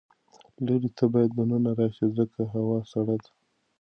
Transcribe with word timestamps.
لورې 0.65 0.89
ته 0.97 1.05
باید 1.13 1.31
د 1.37 1.39
ننه 1.49 1.71
راشې 1.79 2.07
ځکه 2.17 2.39
هوا 2.53 2.79
سړه 2.91 3.15
ده. 3.23 3.29